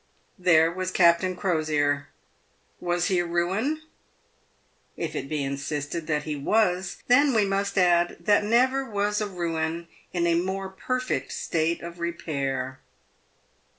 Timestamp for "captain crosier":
0.89-2.07